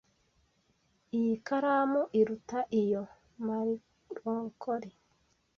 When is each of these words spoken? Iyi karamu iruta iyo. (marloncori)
Iyi 1.17 1.35
karamu 1.45 2.01
iruta 2.19 2.59
iyo. 2.81 3.03
(marloncori) 3.45 4.91